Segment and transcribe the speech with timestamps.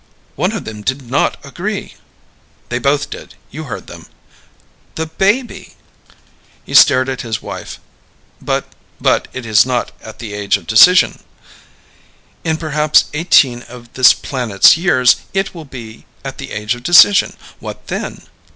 [0.35, 1.93] "One of them did not agree!"
[2.69, 3.35] "They both did.
[3.51, 4.07] You heard them."
[4.95, 5.75] "The baby?"
[6.65, 7.79] He stared at his wife.
[8.41, 8.65] "But
[8.99, 11.19] but it is not at the age of decision!"
[12.43, 17.35] "In perhaps eighteen of this planet's years, it will be at the age of decision.
[17.59, 18.23] What then?"